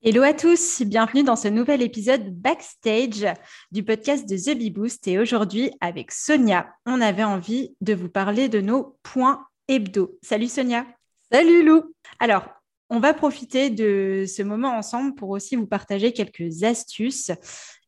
[0.00, 3.26] Hello à tous, bienvenue dans ce nouvel épisode backstage
[3.72, 5.08] du podcast de The Bee Boost.
[5.08, 10.16] Et aujourd'hui, avec Sonia, on avait envie de vous parler de nos points hebdo.
[10.22, 10.86] Salut Sonia.
[11.32, 11.92] Salut Lou.
[12.20, 12.44] Alors,
[12.90, 17.32] on va profiter de ce moment ensemble pour aussi vous partager quelques astuces.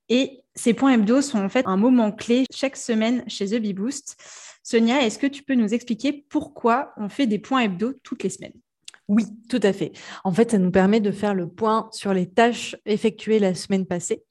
[0.08, 3.72] Et ces points hebdo sont en fait un moment clé chaque semaine chez The Bee
[3.72, 4.17] Boost.
[4.64, 8.30] Sonia, est-ce que tu peux nous expliquer pourquoi on fait des points hebdo toutes les
[8.30, 8.61] semaines?
[9.11, 9.91] Oui, tout à fait.
[10.22, 13.84] En fait, ça nous permet de faire le point sur les tâches effectuées la semaine
[13.84, 14.22] passée,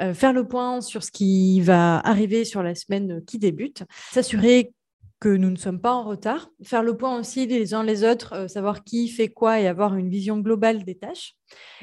[0.00, 4.72] euh, faire le point sur ce qui va arriver sur la semaine qui débute, s'assurer
[5.18, 8.32] que nous ne sommes pas en retard, faire le point aussi les uns les autres,
[8.32, 11.34] euh, savoir qui fait quoi et avoir une vision globale des tâches.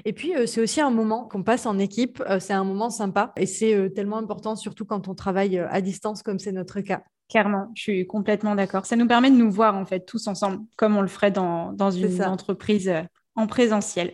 [0.06, 3.34] Et puis, euh, c'est aussi un moment qu'on passe en équipe, c'est un moment sympa
[3.36, 7.04] et c'est tellement important, surtout quand on travaille à distance comme c'est notre cas.
[7.30, 8.86] Clairement, je suis complètement d'accord.
[8.86, 11.74] Ça nous permet de nous voir en fait tous ensemble, comme on le ferait dans,
[11.74, 13.02] dans une entreprise euh,
[13.36, 14.14] en présentiel.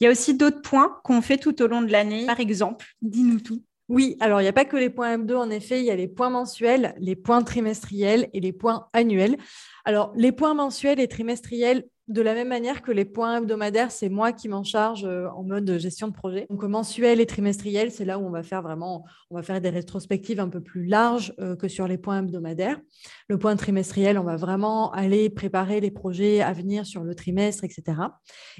[0.00, 2.26] Il y a aussi d'autres points qu'on fait tout au long de l'année.
[2.26, 3.62] Par exemple, dis-nous tout.
[3.88, 5.96] Oui, alors il n'y a pas que les points M2, en effet, il y a
[5.96, 9.36] les points mensuels, les points trimestriels et les points annuels.
[9.84, 14.08] Alors, les points mensuels et trimestriels, de la même manière que les points hebdomadaires, c'est
[14.08, 16.46] moi qui m'en charge euh, en mode gestion de projet.
[16.50, 19.70] Donc mensuel et trimestriel, c'est là où on va faire vraiment, on va faire des
[19.70, 22.80] rétrospectives un peu plus larges euh, que sur les points hebdomadaires.
[23.28, 27.64] Le point trimestriel, on va vraiment aller préparer les projets à venir sur le trimestre,
[27.64, 27.82] etc.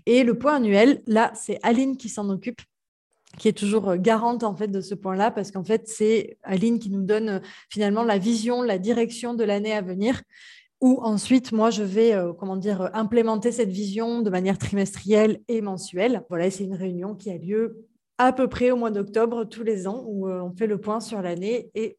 [0.06, 2.62] Et le point annuel, là, c'est Aline qui s'en occupe
[3.38, 6.78] qui est toujours euh, garante en fait de ce point-là parce qu'en fait c'est Aline
[6.78, 10.22] qui nous donne finalement la vision, la direction de l'année à venir
[10.82, 15.60] où ensuite, moi, je vais, euh, comment dire, implémenter cette vision de manière trimestrielle et
[15.60, 16.24] mensuelle.
[16.28, 17.86] Voilà, c'est une réunion qui a lieu
[18.18, 20.98] à peu près au mois d'octobre tous les ans, où euh, on fait le point
[20.98, 21.96] sur l'année et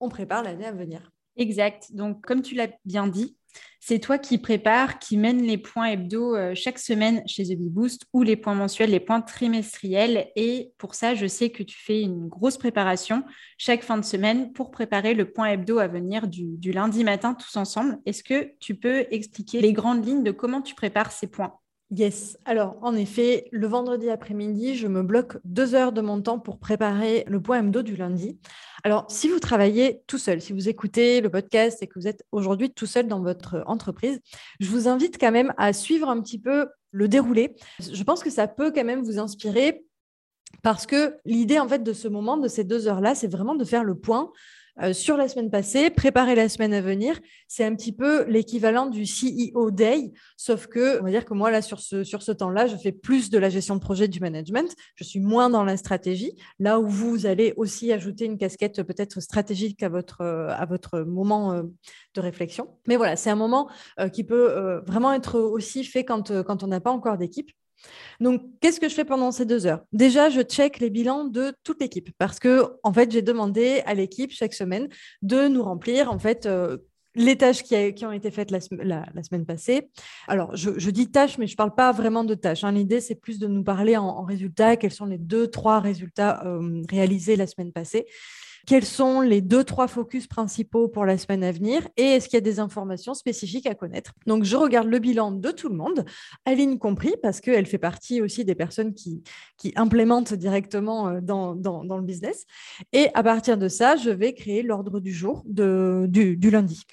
[0.00, 1.12] on prépare l'année à venir.
[1.36, 1.94] Exact.
[1.94, 3.36] Donc, comme tu l'as bien dit,
[3.80, 7.70] c'est toi qui prépares, qui mène les points hebdo euh, chaque semaine chez The Bee
[7.70, 10.28] Boost ou les points mensuels, les points trimestriels.
[10.36, 13.24] Et pour ça, je sais que tu fais une grosse préparation
[13.56, 17.34] chaque fin de semaine pour préparer le point hebdo à venir du, du lundi matin
[17.34, 17.98] tous ensemble.
[18.04, 21.58] Est-ce que tu peux expliquer les grandes lignes de comment tu prépares ces points?
[21.90, 22.36] Yes.
[22.44, 26.58] Alors, en effet, le vendredi après-midi, je me bloque deux heures de mon temps pour
[26.58, 28.38] préparer le point MDO du lundi.
[28.84, 32.24] Alors, si vous travaillez tout seul, si vous écoutez le podcast et que vous êtes
[32.30, 34.20] aujourd'hui tout seul dans votre entreprise,
[34.60, 37.56] je vous invite quand même à suivre un petit peu le déroulé.
[37.80, 39.82] Je pense que ça peut quand même vous inspirer
[40.62, 43.64] parce que l'idée, en fait, de ce moment, de ces deux heures-là, c'est vraiment de
[43.64, 44.30] faire le point
[44.82, 47.18] euh, sur la semaine passée, préparer la semaine à venir.
[47.48, 51.50] C'est un petit peu l'équivalent du CEO Day, sauf que, on va dire que moi,
[51.50, 54.20] là, sur ce, sur ce temps-là, je fais plus de la gestion de projet, du
[54.20, 54.74] management.
[54.94, 56.32] Je suis moins dans la stratégie.
[56.58, 61.52] Là où vous allez aussi ajouter une casquette peut-être stratégique à votre, à votre moment
[61.52, 61.62] euh,
[62.14, 62.68] de réflexion.
[62.86, 63.68] Mais voilà, c'est un moment
[63.98, 67.50] euh, qui peut vraiment être aussi fait quand, quand on n'a pas encore d'équipe.
[68.20, 69.82] Donc, qu'est-ce que je fais pendant ces deux heures?
[69.92, 73.94] Déjà, je check les bilans de toute l'équipe parce que, en fait, j'ai demandé à
[73.94, 74.88] l'équipe chaque semaine
[75.22, 76.78] de nous remplir, en fait, euh,
[77.14, 79.90] les tâches qui, ont été faites la, semaine passée.
[80.28, 82.64] Alors, je, dis tâches, mais je ne parle pas vraiment de tâches.
[82.64, 82.72] Hein.
[82.72, 86.82] L'idée, c'est plus de nous parler en, résultats, quels sont les deux, trois résultats euh,
[86.88, 88.06] réalisés la semaine passée
[88.66, 92.36] quels sont les deux, trois focus principaux pour la semaine à venir et est-ce qu'il
[92.36, 94.12] y a des informations spécifiques à connaître?
[94.26, 96.04] Donc, je regarde le bilan de tout le monde,
[96.44, 99.22] Aline compris, parce qu'elle fait partie aussi des personnes qui,
[99.76, 102.46] implémentent directement euh, dans, le business.
[102.92, 106.84] Et à partir de ça, je vais créer l'ordre du jour du lundi.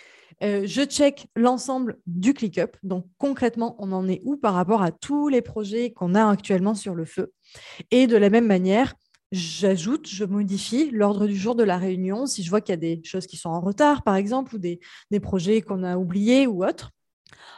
[0.43, 2.77] Euh, je check l'ensemble du ClickUp.
[2.83, 6.75] Donc concrètement, on en est où par rapport à tous les projets qu'on a actuellement
[6.75, 7.31] sur le feu?
[7.91, 8.95] Et de la même manière,
[9.35, 12.77] j'ajoute, je modifie l'ordre du jour de la réunion si je vois qu'il y a
[12.77, 14.79] des choses qui sont en retard, par exemple, ou des,
[15.21, 16.91] projets qu'on a oubliés ou autres.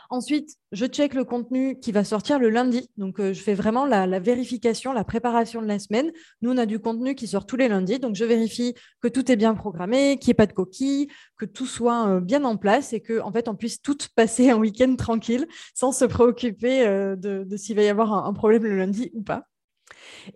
[0.10, 2.90] Ensuite, je check le contenu qui va sortir le lundi.
[2.96, 6.12] Donc, euh, je fais vraiment la, vérification, la préparation de la semaine.
[6.42, 8.00] Nous, on a du contenu qui sort tous les lundis.
[8.00, 11.46] Donc, je vérifie que tout est bien programmé, qu'il n'y ait pas de coquilles, que
[11.46, 14.58] tout soit euh, bien en place et qu'en en fait, on puisse tout passer un
[14.58, 19.12] week-end tranquille sans se préoccuper euh, de, s'il va y avoir un, problème le lundi
[19.14, 19.44] ou pas.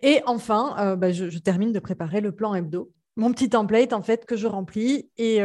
[0.02, 4.24] Et enfin, bah, je, termine de préparer le plan hebdo mon petit template en fait
[4.24, 5.42] que je remplis et,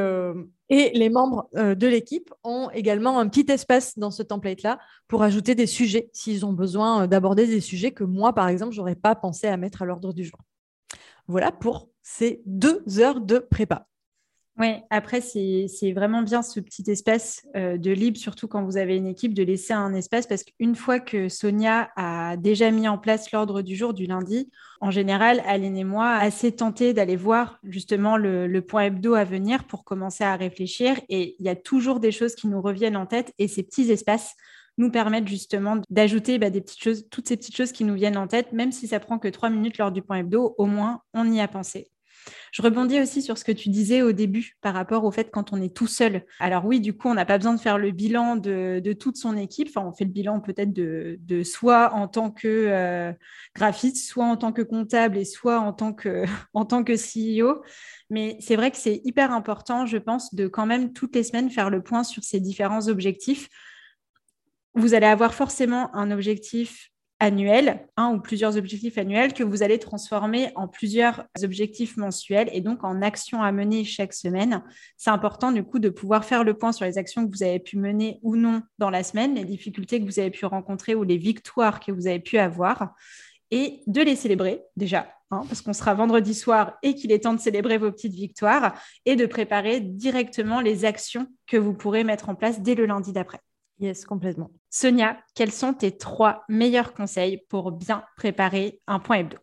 [0.70, 5.24] et les membres euh, de l'équipe ont également un petit espace dans ce template-là pour
[5.24, 8.80] ajouter des sujets s'ils ont besoin euh, d'aborder des sujets que moi, par exemple, je
[8.80, 10.40] n'aurais pas pensé à mettre à l'ordre du jour.
[11.28, 13.88] Voilà pour ces deux heures de prépa.
[14.60, 18.96] Oui, après, c'est vraiment bien ce petit espace euh, de libre, surtout quand vous avez
[18.96, 22.98] une équipe, de laisser un espace parce qu'une fois que Sonia a déjà mis en
[22.98, 24.50] place l'ordre du jour du lundi,
[24.82, 29.66] en général, Aline et moi, assez tentés d'aller voir justement le, point hebdo à venir
[29.66, 31.00] pour commencer à réfléchir.
[31.08, 33.92] Et il y a toujours des choses qui nous reviennent en tête et ces petits
[33.92, 34.34] espaces
[34.80, 38.18] nous permettent justement d'ajouter bah, des petites choses, toutes ces petites choses qui nous viennent
[38.18, 41.02] en tête, même si ça prend que trois minutes lors du point hebdo, au moins
[41.14, 41.92] on y a pensé.
[42.52, 45.54] Je rebondis aussi sur ce que tu disais au début par rapport au fait quand
[45.54, 46.26] on est tout seul.
[46.40, 49.36] Alors oui, du coup, on n'a pas besoin de faire le bilan de, toute son
[49.38, 49.70] équipe.
[49.76, 53.14] On fait le bilan peut-être de, soi en tant que euh,
[53.56, 57.64] graphiste, soit en tant que comptable et soit en tant que, en tant que CEO.
[58.10, 61.50] Mais c'est vrai que c'est hyper important, je pense, de quand même toutes les semaines
[61.50, 63.50] faire le point sur ces différents objectifs.
[64.74, 69.80] Vous allez avoir forcément un objectif annuel, un ou plusieurs objectifs annuels que vous allez
[69.80, 74.64] transformer en plusieurs objectifs mensuels et donc en actions à mener chaque semaine.
[74.98, 77.60] C'est important du coup de pouvoir faire le point sur les actions que vous avez
[77.60, 81.04] pu mener ou non dans la semaine, les difficultés que vous avez pu rencontrer ou
[81.04, 82.94] les victoires que vous avez pu avoir
[83.50, 87.34] et de les célébrer déjà, hein, parce qu'on sera vendredi soir et qu'il est temps
[87.34, 88.74] de célébrer vos petites victoires
[89.06, 93.14] et de préparer directement les actions que vous pourrez mettre en place dès le lundi
[93.14, 93.40] d'après.
[93.80, 94.52] Yes, complètement.
[94.70, 99.38] Sonia, quels sont tes trois meilleurs conseils pour bien préparer un point hebdo?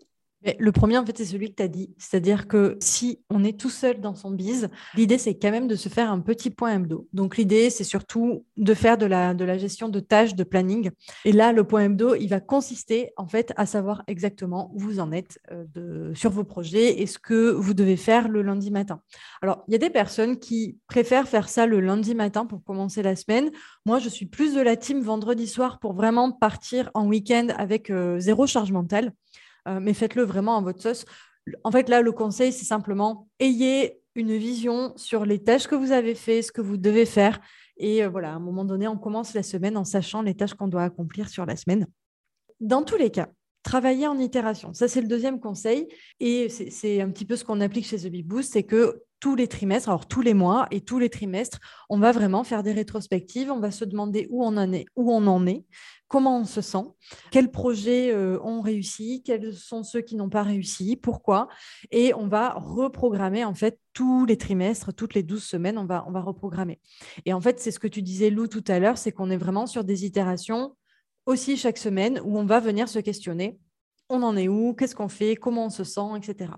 [0.59, 1.95] Le premier, en fait, c'est celui que tu as dit.
[1.99, 5.75] C'est-à-dire que si on est tout seul dans son bise, l'idée, c'est quand même de
[5.75, 7.09] se faire un petit point hebdo.
[7.13, 10.91] Donc, l'idée, c'est surtout de faire de la, gestion de tâches, de planning.
[11.25, 15.01] Et là, le point hebdo, il va consister, en fait, à savoir exactement où vous
[15.01, 19.01] en êtes euh, sur vos projets et ce que vous devez faire le lundi matin.
[19.43, 23.03] Alors, il y a des personnes qui préfèrent faire ça le lundi matin pour commencer
[23.03, 23.51] la semaine.
[23.87, 27.91] Moi, je suis plus de la team vendredi soir pour vraiment partir en week-end avec
[27.91, 29.13] euh, zéro charge mentale.
[29.69, 31.05] Euh, mais faites-le vraiment à votre sauce.
[31.63, 35.93] En fait, là, le conseil, c'est simplement ayez une vision sur les tâches que vous
[35.93, 37.41] avez fait, ce que vous devez faire.
[37.77, 40.55] Et euh, voilà, à un moment donné, on commence la semaine en sachant les tâches
[40.55, 41.87] qu'on doit accomplir sur la semaine.
[42.61, 43.29] Dans tous les cas,
[43.63, 44.73] travailler en itération.
[44.73, 45.89] Ça, c'est le deuxième conseil.
[46.21, 49.37] Et c'est un petit peu ce qu'on applique chez The Big Boost, c'est que tous
[49.37, 51.59] les trimestres, alors tous les mois et tous les trimestres,
[51.89, 55.27] on va vraiment faire des rétrospectives, on va se demander on en est, où on
[55.27, 55.65] en est
[56.15, 56.85] comment on se sent,
[57.33, 61.49] quels projets euh, ont réussi, quels sont ceux qui n'ont pas réussi, pourquoi.
[61.91, 66.05] Et on va reprogrammer en fait tous les trimestres, toutes les 12 semaines, on va,
[66.21, 66.81] reprogrammer.
[67.25, 69.37] Et en fait, c'est ce que tu disais, Lou, tout à l'heure, c'est qu'on est
[69.37, 70.77] vraiment sur des itérations
[71.27, 73.59] aussi chaque semaine où on va venir se questionner.
[74.09, 74.73] On en est où?
[74.73, 75.35] Qu'est-ce qu'on fait?
[75.35, 76.17] Comment on se sent?
[76.17, 76.49] Etc.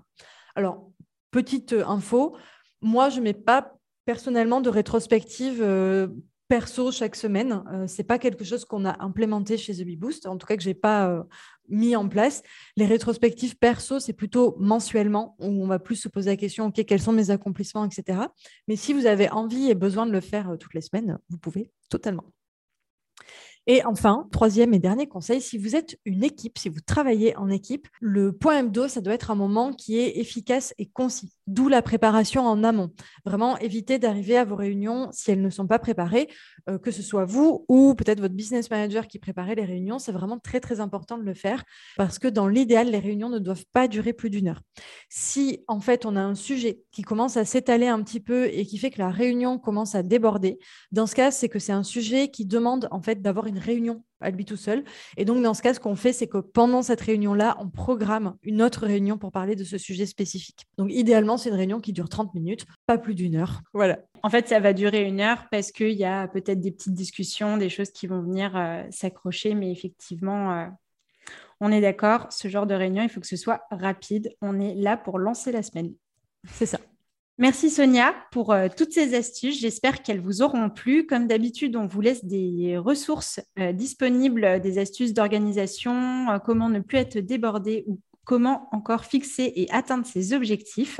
[0.53, 0.91] Alors,
[1.31, 2.37] petite info,
[2.83, 3.73] moi, je ne mets pas
[4.05, 6.09] personnellement de rétrospective euh,
[6.47, 7.63] perso chaque semaine.
[7.71, 10.63] Euh, c'est pas quelque chose qu'on a implémenté chez The Boost, en tout cas que
[10.63, 11.23] j'ai pas euh,
[11.69, 12.43] mis en place.
[12.75, 16.85] Les rétrospectives perso, c'est plutôt mensuellement où on va plus se poser la question, ok,
[16.85, 18.19] quels sont mes accomplissements, etc.
[18.67, 21.37] Mais si vous avez envie et besoin de le faire euh, toutes les semaines, vous
[21.37, 22.25] pouvez totalement.
[23.69, 27.49] Et enfin, troisième et dernier conseil, si vous êtes une équipe, si vous travaillez en
[27.49, 31.69] équipe, le point MDO, ça doit être un moment qui est efficace et concis, d'où
[31.69, 32.91] la préparation en amont.
[33.25, 36.27] Vraiment, évitez d'arriver à vos réunions si elles ne sont pas préparées,
[36.69, 39.99] euh, que ce soit vous ou peut-être votre business manager qui préparait les réunions.
[39.99, 41.63] C'est vraiment très, très important de le faire
[41.95, 44.61] parce que dans l'idéal, les réunions ne doivent pas durer plus d'une heure.
[45.09, 48.65] Si en fait, on a un sujet qui commence à s'étaler un petit peu et
[48.65, 50.59] qui fait que la réunion commence à déborder,
[50.91, 54.03] dans ce cas, c'est que c'est un sujet qui demande en fait d'avoir une réunion
[54.21, 54.83] à lui tout seul.
[55.15, 58.35] Et donc, dans ce cas, ce qu'on fait, c'est que pendant cette réunion-là, on programme
[58.43, 60.65] une autre réunion pour parler de ce sujet spécifique.
[60.77, 63.61] Donc, idéalement, c'est une réunion qui dure 30 minutes, pas plus d'une heure.
[63.73, 63.99] Voilà.
[64.23, 67.57] En fait, ça va durer une heure parce qu'il y a peut-être des petites discussions,
[67.57, 70.65] des choses qui vont venir euh, s'accrocher, mais effectivement, euh,
[71.59, 74.35] on est d'accord, ce genre de réunion, il faut que ce soit rapide.
[74.41, 75.93] On est là pour lancer la semaine.
[76.51, 76.79] C'est ça.
[77.39, 79.59] Merci Sonia pour euh, toutes ces astuces.
[79.59, 81.05] J'espère qu'elles vous auront plu.
[81.05, 86.79] Comme d'habitude, on vous laisse des ressources euh, disponibles, des astuces d'organisation, euh, comment ne
[86.79, 90.99] plus être débordé ou comment encore fixer et atteindre ses objectifs.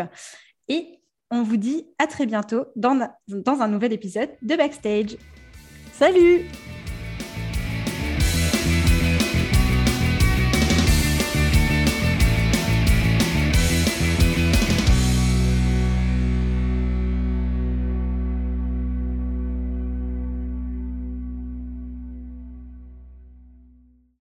[0.68, 1.00] Et
[1.32, 5.18] on vous dit à très bientôt dans, dans un nouvel épisode de Backstage.
[5.92, 6.46] Salut